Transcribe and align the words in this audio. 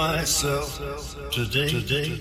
myself 0.00 0.80
today, 1.30 1.68
today, 1.68 2.16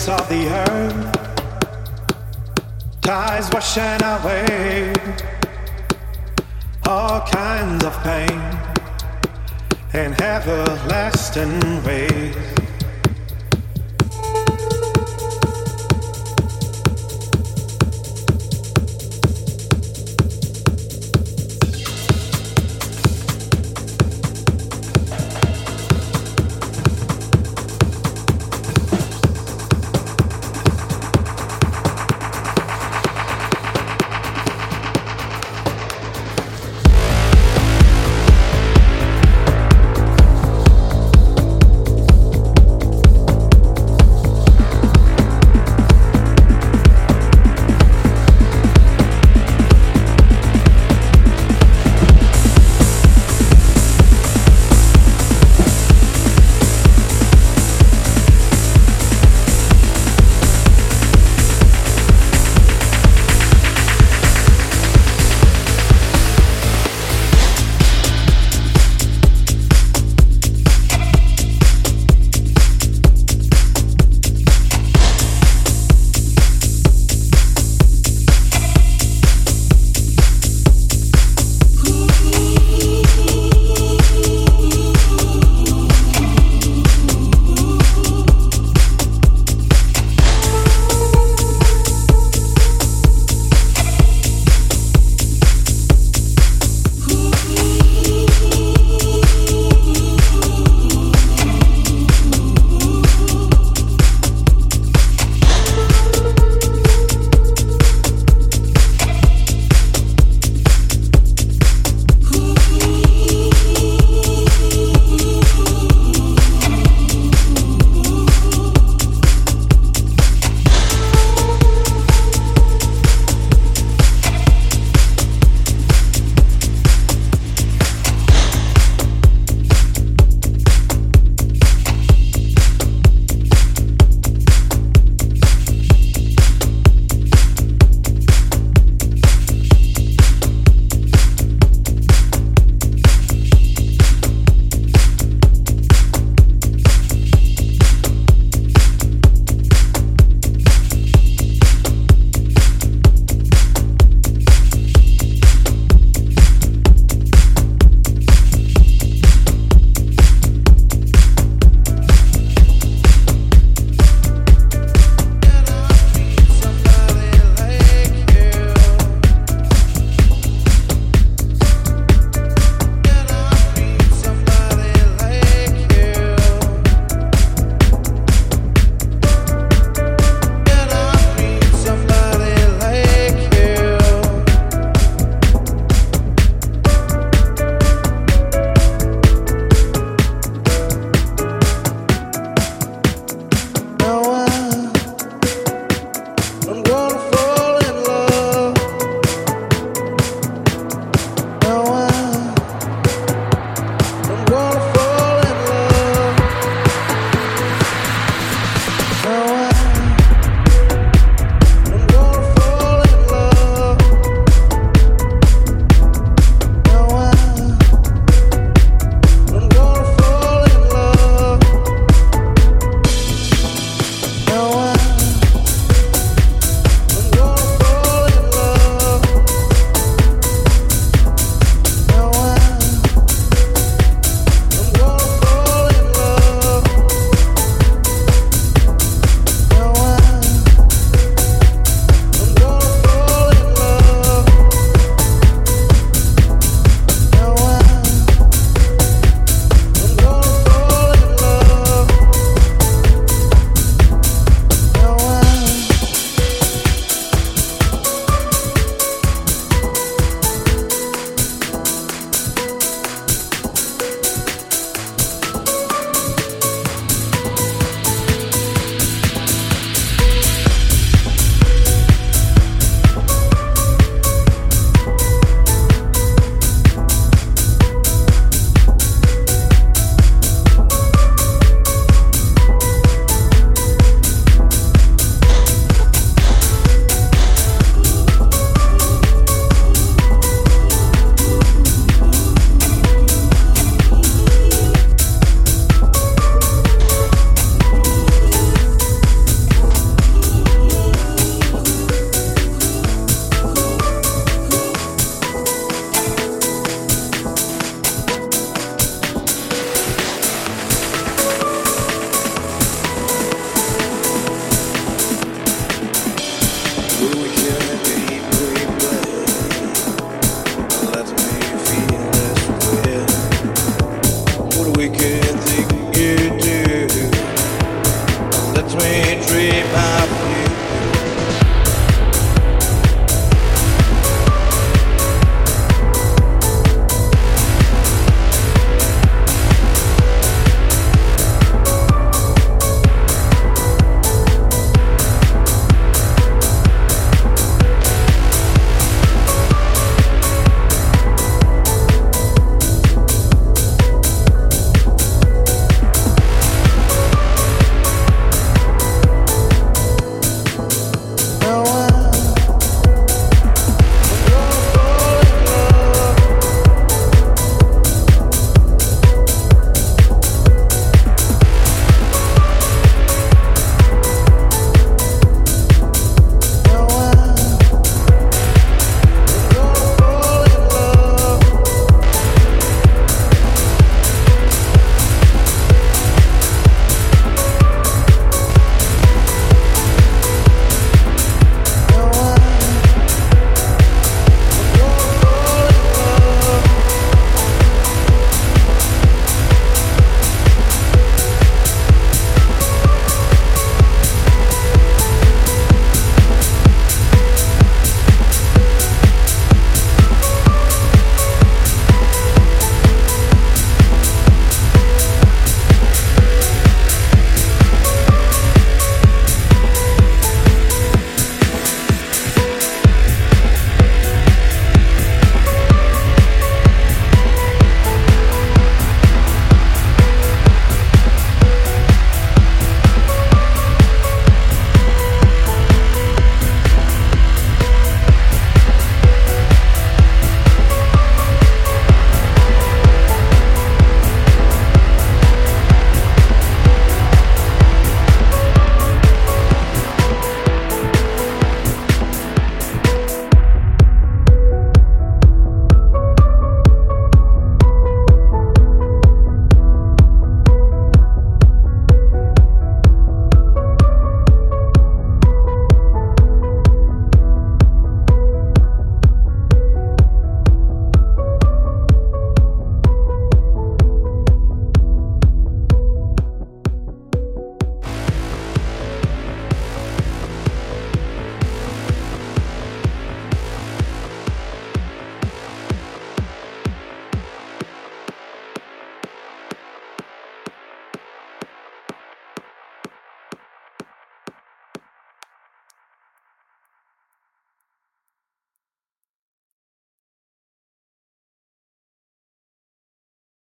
face 0.00 0.08
of 0.08 0.28
the 0.28 0.46
earth, 0.48 1.00
tides 3.00 3.50
washing 3.52 4.02
away 4.02 4.92
all 6.86 7.20
kinds 7.20 7.84
of 7.84 7.94
pain 8.02 8.40
in 9.92 10.12
everlasting 10.22 11.84
ways. 11.84 12.39